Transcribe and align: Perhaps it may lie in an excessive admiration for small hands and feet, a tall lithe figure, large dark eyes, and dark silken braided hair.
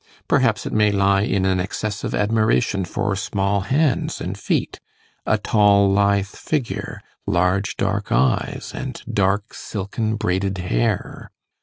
Perhaps 0.27 0.65
it 0.65 0.73
may 0.73 0.91
lie 0.91 1.21
in 1.21 1.45
an 1.45 1.59
excessive 1.59 2.15
admiration 2.15 2.85
for 2.85 3.15
small 3.15 3.61
hands 3.61 4.19
and 4.19 4.35
feet, 4.35 4.79
a 5.27 5.37
tall 5.37 5.91
lithe 5.91 6.25
figure, 6.25 7.01
large 7.27 7.77
dark 7.77 8.11
eyes, 8.11 8.71
and 8.73 9.03
dark 9.07 9.53
silken 9.53 10.15
braided 10.15 10.57
hair. 10.57 11.29